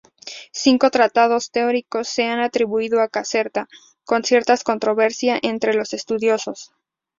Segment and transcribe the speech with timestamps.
[0.51, 3.67] Cinco tratados teóricos se han atribuido a Caserta,
[4.03, 6.73] con cierta controversia entre los estudiosos.